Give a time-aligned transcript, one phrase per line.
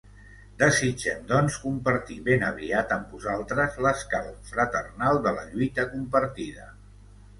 [0.61, 6.67] Desitgem doncs compartir ben aviat amb vosaltres l’escalf fraternal de la lluita compartida.